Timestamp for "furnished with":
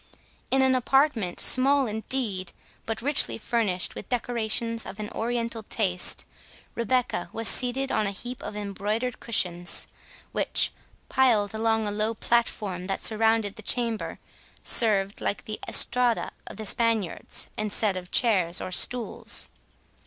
3.37-4.09